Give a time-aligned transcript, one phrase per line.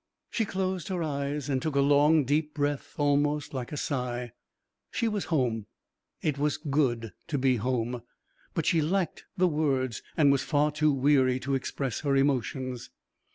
[0.31, 4.31] She closed her eyes and took a long deep breath almost like a sigh.
[4.89, 5.67] She was home.
[6.23, 8.01] It was good to be home,
[8.55, 12.89] but she lacked the words and was far too weary to express her emotions.